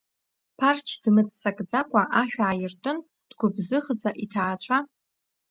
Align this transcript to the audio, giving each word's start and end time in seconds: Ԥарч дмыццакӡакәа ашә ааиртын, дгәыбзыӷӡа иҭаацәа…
Ԥарч 0.57 0.87
дмыццакӡакәа 1.03 2.01
ашә 2.21 2.37
ааиртын, 2.47 2.97
дгәыбзыӷӡа 3.29 4.09
иҭаацәа… 4.23 4.77